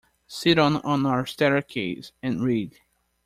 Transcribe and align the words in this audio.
Sit 0.25 0.57
on 0.57 0.77
our 1.05 1.27
staircase 1.27 2.11
and 2.23 2.41
read. 2.43 2.79